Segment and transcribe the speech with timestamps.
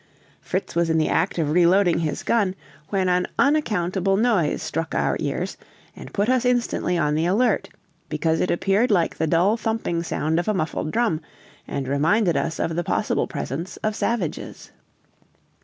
[0.41, 2.55] Fritz was in the act of reloading his gun,
[2.89, 5.57] when an unaccountable noise struck our ears,
[5.95, 7.69] and put us instantly on the alert,
[8.09, 11.21] because it appeared like the dull thumping sound of a muffled drum,
[11.67, 14.71] and reminded us of the possible presence of savages.